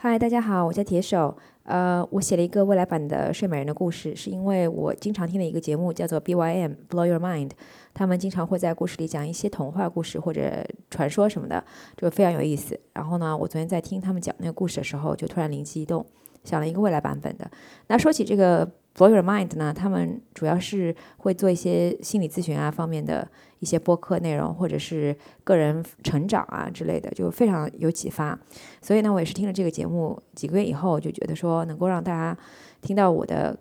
[0.00, 1.36] 嗨，大家好，我叫铁手。
[1.64, 7.50] 呃，我写了一个未来版的《睡美人》的故事，是因为我经常听的一个节目叫做 BYM Blow Your Mind，
[7.92, 11.64] 他们经常会在故事里讲一些童话故事或者传说什么的，
[11.96, 12.78] 就非常有意思。
[12.92, 16.06] 然后呢，我昨天在听他们讲那个故事的时候，就突然灵机一动，
[16.44, 17.50] 想了一个未来版本的。
[17.88, 18.70] 那说起这个。
[18.96, 19.72] Blow Your Mind 呢？
[19.72, 23.28] 他们主要是会做一些心理咨询啊方面的
[23.60, 28.38] 一些播客内容，或者是个人成长啊之类的，就非常有启发。
[28.80, 32.36] 所以呢，我也是听了这个节目几个月以后，就觉得说能够让大家
[32.80, 33.58] 听到我的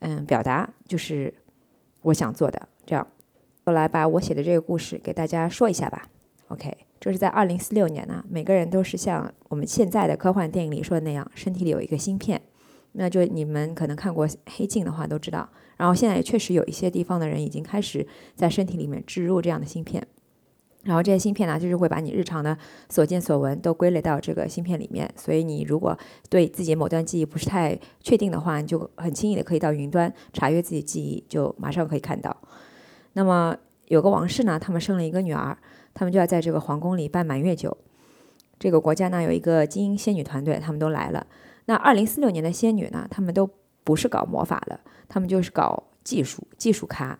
[0.00, 1.32] 嗯表达，就是
[2.02, 2.68] 我想做的。
[2.84, 3.06] 这样，
[3.64, 6.08] 我来把我写的这个故事给大家说一下吧。
[6.48, 12.40] OK，这是在二零四六年呢，每个人都是像我们现在的科幻电影里说的那样，身体里有一个芯片。
[12.98, 20.06] 那就你们可能看过《黑镜》的话都知道，然后现在也确实有一些地方的人已经开始在身体里面植入这样的芯片，
[20.84, 22.56] 然后这些芯片呢，就是会把你日常的
[22.88, 25.96] 所见所闻都归类到这个芯片里面，所以你如果
[26.30, 32.34] 对自己某段记忆不是太确定的话，你就很轻易的可以到云端查阅自己记忆，就马上可以看到。
[33.12, 33.56] 那么
[33.88, 35.56] 有个王室呢，他们生了一个女儿，
[35.92, 37.76] 他们就要在这个皇宫里办满月酒，
[38.58, 41.26] 这个国家呢有一个精英仙女团队，他们都来了。
[41.68, 43.08] 那二零四六年的仙女呢？
[43.10, 43.50] 她们都
[43.82, 47.18] 不是搞魔法的，她们就是搞技术、技术咖。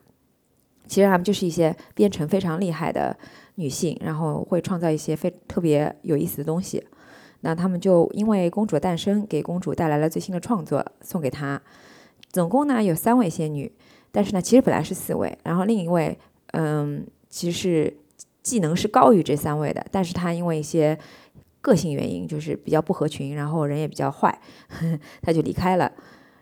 [0.87, 3.19] 其实她们就是一些编程非常厉害的
[3.57, 6.87] 女性，然后会创造一些非特别有意思的东西。
[7.41, 11.61] 那她们就因为公主的诞生，给公主带来了最新的创作，送给她。
[12.31, 13.73] 总共呢有三位仙女，
[14.13, 16.17] 但是呢其实本来是四位，然后另一位，
[16.53, 17.97] 嗯，其实是
[18.45, 20.97] 技能是高于这三位的，但是她因为一些。
[21.67, 24.39] 个性原因就是比较不合群，然后人也比较坏，
[25.21, 25.91] 他就离开了。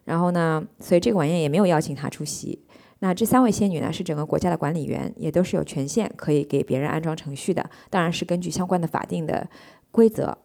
[0.05, 2.63] 然后呢，所以这个晚宴也没有邀请他出席。
[2.99, 9.49] 那这三位仙女呢，是整个国家的管理员，也都是有权限可以给别人安装程序的，当然是根据相关的法定的
[9.91, 10.37] 规则。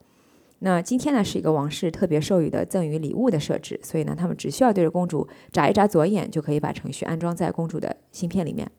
[0.59, 8.69] 那今天呢，是一个王室特别授予的赠予礼物的设置，所以呢，他们只需要对着公主眨一眨左眼，就可以把程序安装在公主的芯片里面。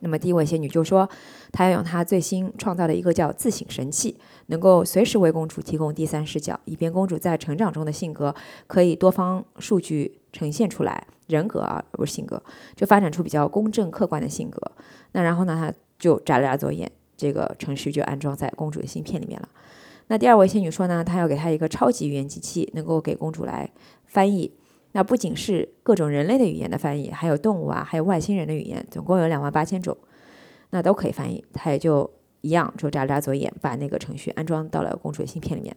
[0.00, 1.08] 那么第一位仙女就说，
[1.52, 4.16] 她要用她最新创造的一个叫自省神器，
[4.46, 8.34] 能够随时为公主提供第三视角，以便公主在成长中的性格
[8.66, 12.42] 可以多方数据呈现出来，人格啊不是性格，
[12.76, 14.60] 就发展出比较公正客观的性格。
[15.12, 19.48] 那然后呢，她就眨了眨左眼，这个程序就安装在公主的芯片里面了。
[20.06, 23.70] 那第二位仙女说呢，她要给她一个超级语言机器，能够给公主来
[24.06, 24.52] 翻译。
[24.92, 29.96] 那不仅是各种人类的语言的翻译，还有动物啊，还有外星人的语言，总共有两万八千种，
[30.70, 31.44] 那都可以翻译。
[31.52, 32.10] 他也就
[32.40, 35.76] 一样，就眨了眨左眼，把那个程序安装到了公主的芯片里面。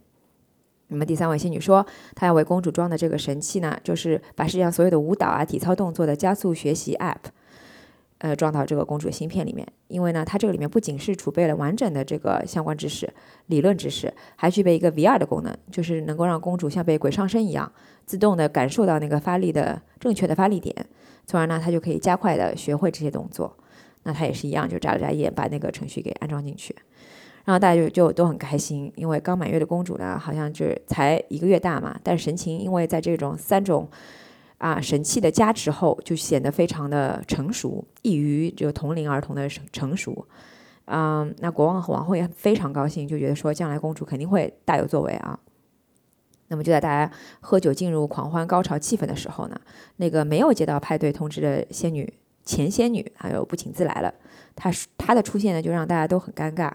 [0.88, 1.86] 那么第三位仙女说，
[2.16, 7.32] 她要为公主装的这个神器呢，就是把世界上所有的舞蹈啊、体操动作的加速学习 App。
[8.22, 13.12] 呃，装到这个公主芯片里面，因为呢，它这个里面不仅是储备了完整的这个相关知识、
[13.48, 17.72] 理论知识，还具备一个 VR 的功能，就是能够让公主像被鬼上身一样，
[18.06, 20.76] 自动的感受到那个发力的正确的发力点，
[21.26, 23.58] 从而呢，她就可以加快的学会这些动作。
[24.04, 26.76] 那她也是一样，就眨了眨眼，把那个程序给安装进去，
[27.46, 33.90] 然后大家就就都很开心，因为刚满月的公主呢，好像就是才一个月大嘛，但是神情因为在这种三种。
[34.62, 40.28] 啊，神器的加持后就显得非常的成熟，异于这个同龄儿童的成成熟。
[40.86, 45.40] 嗯，那国王和王后也非常高兴，就觉得说将来公主肯定会大有作为啊。
[46.50, 49.60] 那么就在大家喝酒进入狂欢高潮气氛的时候呢，
[49.96, 52.14] 那个没有接到派对通知的仙女
[52.46, 54.14] 前仙女，还有不请自来了。
[54.56, 56.72] 她她的出现呢，就让大家都很尴尬。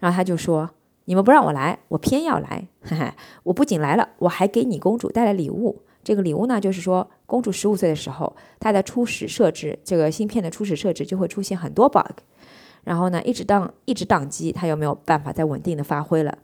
[0.00, 0.68] 然后她就说
[1.06, 2.68] ：“你们不让我来，我偏要来。
[2.82, 3.10] 嘿嘿，
[3.44, 12.20] 我不仅来了，我还给你公主带来礼物。”这个礼物呢，就是说，公主十五岁的时候，她的初始设置，这个芯片的初始设置就会出现很多 bug，
[12.84, 16.38] 然后呢，一直当一直宕机，她又没有办法再稳定的发挥了，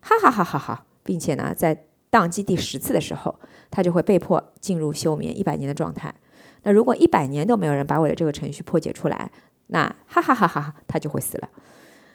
[0.00, 3.34] 哈哈哈哈哈，并且呢，在宕机第十次的时候，
[3.70, 6.14] 她就会被迫进入休眠一百年的状态。
[6.64, 9.30] 那如果一百年都没有人把我的这个程序破解出来，
[9.68, 11.48] 那哈哈哈哈哈，她就会死了。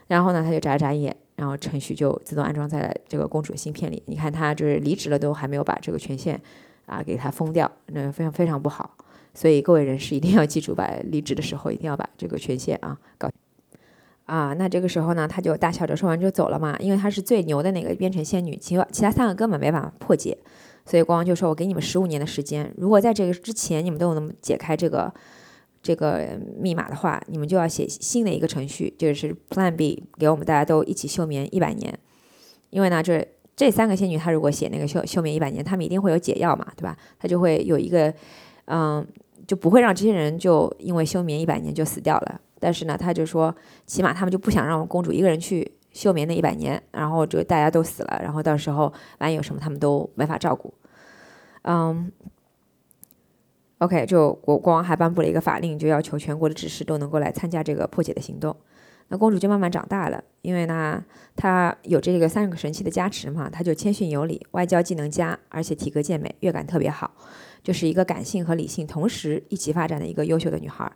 [0.06, 1.18] 然后呢，她就眨眨眼。
[1.38, 4.04] 然后程序就自动安装在了这个公主芯片里。
[4.08, 6.42] 你看，她就是离职了，都还没有把这个权限
[6.88, 8.98] 啊给她封掉，那非常非常不好。
[9.34, 13.30] 所以各位人士一定要记住，把离职的时候一定要把这个权限啊搞
[14.26, 14.54] 啊。
[14.58, 20.38] 那这个时候呢，她就大笑着说完就走了嘛，因为她是最牛的那个编程仙女，其其他三个根本没办法破解。
[20.86, 25.14] 所以国王就说：“我给你们十五年的时间，如果在这个之前你们都能解开这个。”
[25.82, 31.98] 这个密码的话，你们就要写新的一个程序，就是 Plan B，给我们大家都一起休眠一百年。
[32.70, 33.26] 因为呢，就是
[33.56, 36.98] 这三个仙女，她如果写那个休休眠一百年，她们一定会有解药嘛，对吧？
[37.18, 38.14] 她就会有一个，
[38.66, 39.06] 嗯，
[39.48, 42.42] 就不会让这些人就因为休眠一百年就死掉了。
[42.60, 50.74] 但是呢，她就说，起码他们就不想让公主一个人去休眠那一百年，然后就大家都死了，然后到时候万一有什么他们都没法照顾。
[51.64, 52.12] 嗯
[53.80, 58.56] ，OK，就国国王还颁布了一个法令，就要求全国的志士都能够来参加这个破解的行动。
[59.10, 61.02] 那公主就慢慢长大了，因为呢，
[61.36, 67.12] 她有这个三个神器的加持嘛，她就谦逊有礼，外交技能佳，而且体格健美，乐感特别好，
[67.64, 70.92] 就是一个感性和理性同时一起发展的一个优秀的女孩。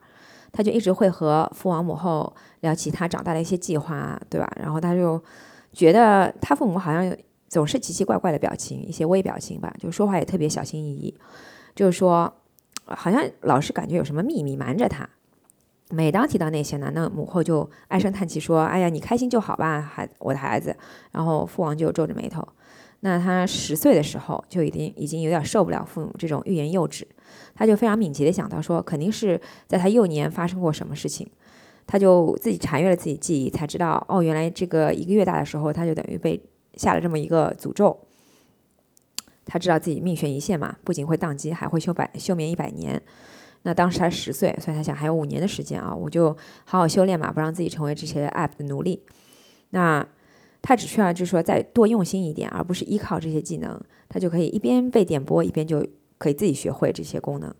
[0.51, 4.51] 她就一直会和父王母后聊起她长大的一些计划，对吧？
[4.59, 5.23] 然后她就
[5.71, 7.15] 觉得她父母好像
[7.47, 11.17] 总是奇奇怪怪的表情，一些微表情吧，就说话也特别小心翼翼，
[11.73, 12.33] 就是说
[12.95, 15.07] 好像老是感觉有什么秘密瞒着他。
[15.89, 20.73] 每当提到那些呢，那母后就唉声叹气说：“哎呀，你开心就好吧，孩我的孩子。”
[21.11, 22.47] 然后父王就皱着眉头。
[23.01, 27.05] 那他十岁的时候就已经已经有点受不了父母这种欲言又止，
[27.53, 31.29] 他就非常敏捷的想到说，肯定是在他幼年发生过什么事情。
[31.87, 36.41] 他就自己查阅了自己记忆，才知道哦，原来这个一个月大的时候他就等于被
[36.75, 37.99] 下了这么一个诅咒。
[39.45, 43.01] 他知道自己命悬一线嘛，不仅会宕机，还会休百休眠一百年。
[43.63, 46.35] 那当时才十岁，所以他想还有五年的时间啊，我就
[46.65, 49.03] 好好修炼嘛，不让自己成为这些 app 的奴隶。
[49.69, 50.05] 那
[50.61, 53.79] 他只需要就是说再多用心一点，而不是依靠这些技能，
[54.09, 55.85] 他就可以一边被点播，一边就
[56.17, 57.53] 可以自己学会这些功能。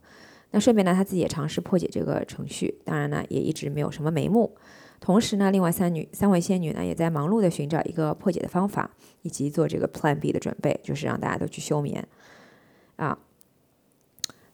[0.52, 4.56] 那顺便呢，他自己也尝试破解这个程序，当然呢，也一直没有什么眉目。
[5.02, 8.90] 同时呢，另外三女三位仙女呢，也在忙碌的寻找一个破解的方法，
[9.24, 12.08] 以及做这个 Plan B 的准备，就是让大家都去休眠
[12.96, 13.18] 啊。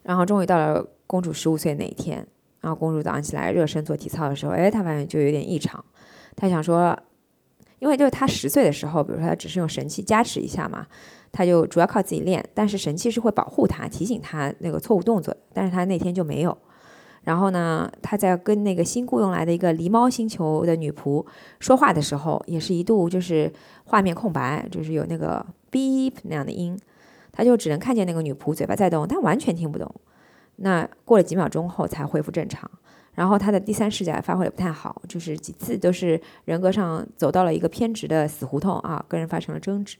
[0.01, 0.87] 然后终于到了。
[1.09, 2.27] 公主十五岁那一天，
[2.59, 5.81] 然后公主早上起来热身做体操的时候，哎，她发现就有点异常。
[6.35, 6.93] 她想说，
[7.79, 10.85] 因为就是她十岁的时候，比如说她只是用神器加持一下嘛，
[11.31, 12.45] 她就主要靠自己练。
[12.53, 15.39] 但是神器是会保护她、提醒她那个错误动作的。
[15.53, 16.57] 但是她那天就没有。
[17.27, 21.25] 然后呢，他在跟那个新雇佣来的一个狸猫星球的女仆
[21.59, 23.51] 说话的时候，也是一度就是
[23.83, 26.79] 画面空白，就是有那个 beep 那样的音，
[27.33, 29.93] 他就只能看见那个女仆嘴巴在动，但完全听不懂。
[30.55, 32.71] 那过了几秒钟后才恢复正常，
[33.15, 39.97] 然后他的第三视角发挥的不太好，就是几次都是人格上走到了一个偏执的死胡同啊，跟人发生了争执。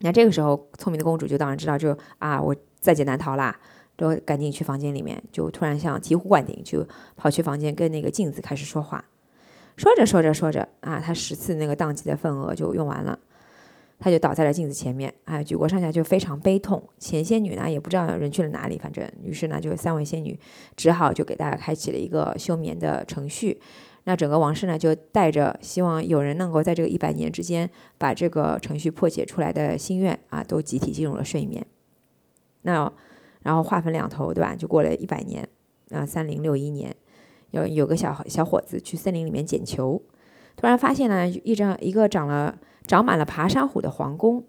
[0.00, 3.58] 那这个时候，聪明的公主就当然知道，就啊，我在劫难逃啦，
[3.96, 9.04] 就赶紧去房间里面，就突然像醍醐灌顶，就跑去房间跟那个镜子开始说话。
[9.76, 13.18] 说着说着说着啊，他十次那个宕机的份额就用完了。
[13.98, 16.82] 他就倒在了镜子前面，哎，举国上下就非常悲痛。
[16.98, 20.38] 前仙女呢也不知道人去了哪里，反正于是呢就三位仙女
[20.76, 23.58] 只好就给大家开启了一个休眠的程序。
[24.04, 31.66] 那整个王室呢就带着希望有人能够在这个一百年之间把这个程序破解出来的心愿啊，都集体进入了睡眠。
[32.62, 32.92] 那
[33.46, 34.56] 然后话分两头，对吧？
[34.56, 35.48] 就过了一百年
[35.90, 36.92] 啊，三零六一年，
[37.52, 40.02] 有有个小小伙子去森林里面捡球，
[40.56, 42.58] 突然发现呢一张一个长了。
[42.88, 44.44] 长满了爬山虎的皇宫，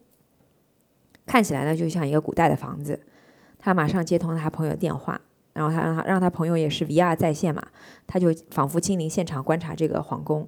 [1.25, 3.01] 看起来呢就像一个古代的房子。
[3.57, 5.19] 他马上接通了他朋友电话，
[5.53, 7.63] 然后他让他让他朋友也是 VR 在线嘛，
[8.05, 10.47] 他就仿佛亲临现场观察这个皇宫。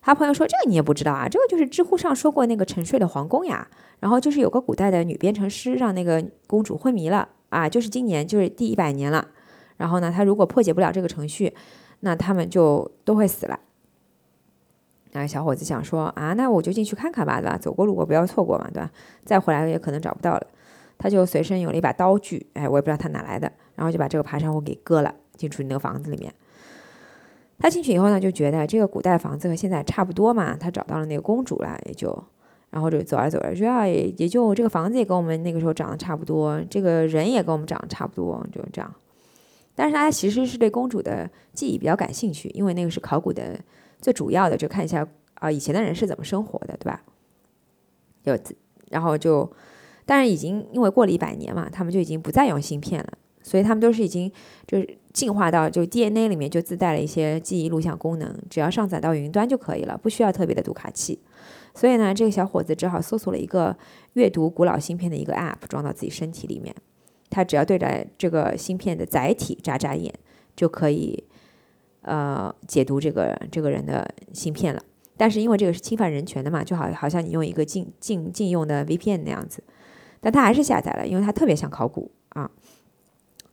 [0.00, 1.28] 他朋友说：“这个你也不知道啊？
[1.28, 3.68] 这个就是知乎上说过那个沉睡的皇宫呀。
[4.00, 9.28] 然后就是有个古代的女编程师让那个公主昏迷了啊，就是今年就是第一百年了。
[9.76, 11.54] 然后呢，他如果破解不了这个程序，
[12.00, 13.60] 那他们就都会死了。”
[15.12, 17.56] 那小伙子想说啊，那我就进去看看吧，对吧？
[17.56, 18.90] 走过路过不要错过嘛，对吧？
[19.24, 20.46] 再回来也可能找不到了。
[20.98, 26.34] 他就随身有了一把刀具，哎，我也不知道他哪来的，然后就把这个爬山虎给割了，进去那个房子里面。
[27.58, 30.56] 他进去以后呢，就觉得这个古代房子和现在差不多嘛。
[30.56, 32.24] 他找到了那个公主了，也就，
[32.70, 38.94] 然后就走来走着，主要也也就这个房子也跟我们那个时候长得差不多，这个人也跟我们长得差不多，就这样。
[39.74, 43.58] 但是他其实是对公主的记忆比较感兴趣，因为那个是考古的。
[44.00, 47.02] 最主要的就看一下啊，以前的人是怎么生活的，对吧？
[48.22, 48.38] 就
[48.90, 49.50] 然后就，
[50.06, 54.30] 但是已经因为过了一百年嘛，他们就已经不再用芯片了，所以他们都是已经
[54.66, 61.18] 就是进化到就 DNA 里面就自带了一些记忆录像功能，只要上载到云端就可以了，不需要特别的读卡器。
[61.74, 63.74] 所以呢，这个小伙子只好搜索了一个
[64.12, 66.74] 阅读古老芯片的一个 App，装到自己身体里面。
[67.30, 70.12] 他只要对着这个芯片的载体眨眨眼，
[70.54, 71.24] 就可以。
[72.02, 74.80] 呃，解读这个这个人的芯片了，
[75.16, 79.62] 但是因为这个是侵犯人权的嘛，就好好像你用一个禁禁禁用的 VPN 那样子，
[80.18, 82.10] 但他还是下载了，因为他特别想考古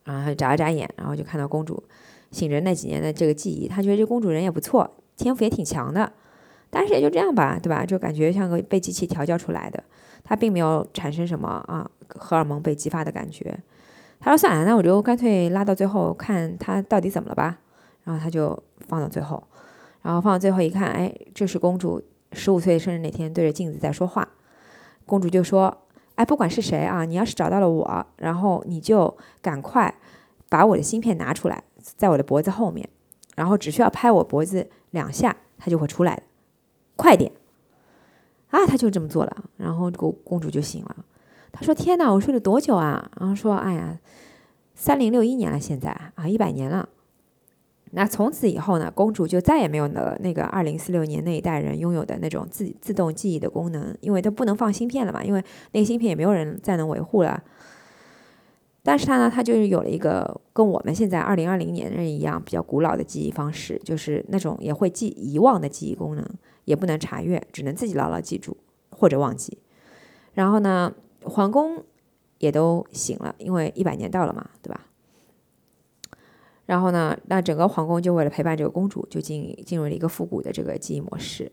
[0.06, 1.84] 然后，眨了眨眼，然后就看到公主
[2.32, 6.14] 醒着那几年的这个记忆，他觉得这公主人也不错，天赋也挺强的，
[6.70, 7.86] 但是也就这样吧，对吧？
[7.86, 9.84] 就感觉像个被机器调教出来的，
[10.24, 13.58] 他并没有产生什么啊荷尔蒙被激发的感觉。
[14.20, 17.60] 他说算了，那我就干脆拉到最后看他到底怎么了吧。
[18.04, 18.56] 然后他就
[18.88, 19.44] 放到最后，
[20.04, 22.00] 然后放到最后一看，哎，这是公主
[22.34, 24.28] 十五岁生日那天对着镜子在说话。
[25.08, 25.76] 公主就说
[26.16, 29.94] ：“哎，不管是谁啊，你要是找到了我，然后你就赶快
[30.50, 32.88] 把我的芯片拿出来，在我的脖子后面，
[33.36, 36.24] 然后只需要拍我脖子两下，它就会出来的。
[36.96, 37.32] 快点！”
[38.52, 40.96] 啊，他就这么做了，然后公公主就醒了。
[41.52, 44.00] 她说：“天哪，我睡了多久啊？”然后说：“哎呀，
[44.74, 46.88] 三零六一年了，现在啊，一百年了。”
[47.98, 57.42] 那从此以后呢，公主就再也没有了那个二零四六年那一代人拥有的那种自自动记忆的功能，因为它不能放芯片了嘛，因为那个芯片也没有人再能维护了。
[58.84, 66.26] 但是它呢，它就是有了一个跟我们现在二零二零年人一样比较古老的记忆方式，就是那种也会记遗忘的记忆功能，
[66.66, 68.58] 也不能查阅，只能自己牢牢记住
[68.92, 69.58] 或者忘记。
[70.34, 71.82] 然后呢，皇宫
[72.40, 74.82] 也都醒了，因为一百年到了嘛，对吧？
[76.66, 81.52] 然后呢，那整个皇宫就为了陪伴这个公主，就进进入了一个复古的这个记忆模式。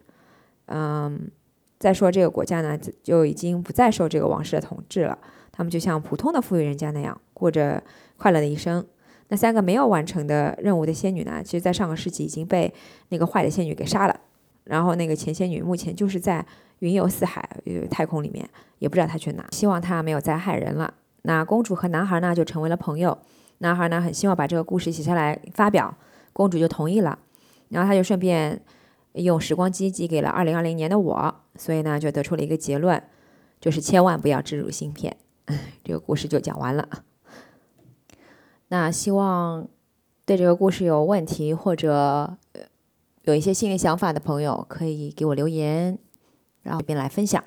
[0.67, 1.31] 嗯，
[1.79, 5.19] 再说这个国家呢，就已经不再受这个王室的统治了，
[5.51, 7.83] 他们就像普通的富裕人家那样过着
[8.17, 8.85] 快乐的一生。
[9.29, 12.73] 那三个没有完成的任务的仙女呢，其实，在上个世纪已经被
[13.09, 14.21] 那个坏的仙女给杀了。
[14.65, 16.45] 然后那个前仙女目前就是在
[16.79, 17.49] 云游四海，
[17.91, 19.47] 太空里面，也不知道她去哪。
[19.51, 20.95] 希望她没有再害人了。
[21.23, 23.19] 那公主和男孩呢，就成为了朋友。
[23.63, 25.97] 男孩呢很希望把这个故事写下来发表，
[26.33, 27.17] 公主就同意了，
[27.69, 28.61] 然后他就顺便
[29.13, 33.01] 用时光机寄给了二零二零年的我，所以呢就得出了一个结论，
[33.61, 35.17] 就是千万不要植入芯片。
[35.85, 36.89] 这个故事就讲完了。
[38.69, 39.69] 那希望
[40.25, 42.37] 对这个故事有问题或者
[43.23, 45.97] 有一些新的想法的朋友，可以给我留言，
[46.63, 47.45] 然后这边来分享。